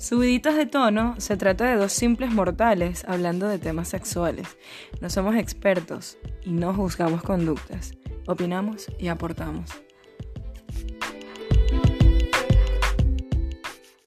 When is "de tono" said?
0.56-1.14